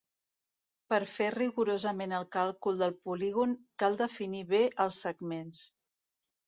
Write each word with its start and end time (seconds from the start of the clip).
Per 0.93 0.97
fer 1.11 1.27
rigorosament 1.35 2.17
el 2.21 2.27
càlcul 2.37 2.81
del 2.81 2.97
polígon, 3.09 3.55
cal 3.85 4.01
definir 4.03 4.43
bé 4.57 4.65
els 4.87 5.03
segments. 5.07 5.67